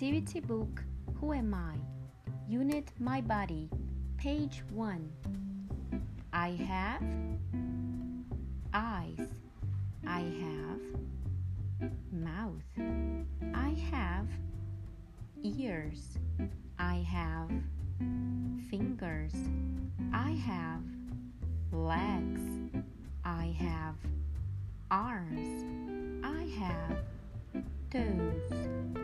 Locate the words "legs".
21.72-22.42